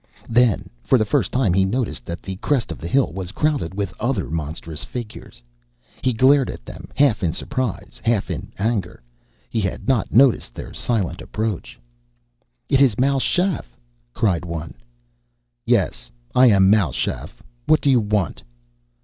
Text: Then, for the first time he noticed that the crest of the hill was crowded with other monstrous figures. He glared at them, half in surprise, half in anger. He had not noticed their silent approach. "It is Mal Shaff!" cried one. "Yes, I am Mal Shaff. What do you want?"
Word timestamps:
Then, 0.29 0.67
for 0.83 0.97
the 0.97 1.05
first 1.05 1.31
time 1.31 1.53
he 1.53 1.63
noticed 1.63 2.07
that 2.07 2.23
the 2.23 2.37
crest 2.37 2.71
of 2.71 2.79
the 2.79 2.87
hill 2.87 3.13
was 3.13 3.31
crowded 3.31 3.75
with 3.75 3.93
other 3.99 4.31
monstrous 4.31 4.83
figures. 4.83 5.43
He 6.01 6.11
glared 6.11 6.49
at 6.49 6.65
them, 6.65 6.87
half 6.95 7.21
in 7.21 7.33
surprise, 7.33 8.01
half 8.03 8.31
in 8.31 8.51
anger. 8.57 9.03
He 9.47 9.61
had 9.61 9.87
not 9.87 10.11
noticed 10.11 10.55
their 10.55 10.73
silent 10.73 11.21
approach. 11.21 11.79
"It 12.67 12.81
is 12.81 12.97
Mal 12.99 13.19
Shaff!" 13.19 13.77
cried 14.11 14.43
one. 14.43 14.73
"Yes, 15.67 16.09
I 16.33 16.47
am 16.47 16.67
Mal 16.67 16.91
Shaff. 16.93 17.43
What 17.67 17.79
do 17.81 17.91
you 17.91 17.99
want?" 17.99 18.41